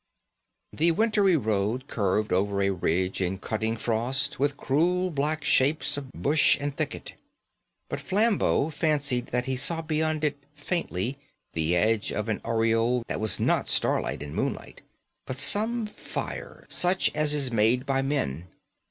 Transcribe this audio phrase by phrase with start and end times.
[0.73, 6.11] The wintry road curved over a ridge in cutting frost, with cruel black shapes of
[6.13, 7.13] bush and thicket;
[7.87, 11.19] but Flambeau fancied that he saw beyond it faintly
[11.53, 14.81] the edge of an aureole that was not starlight and moonlight,
[15.27, 18.47] but some fire such as is made by men.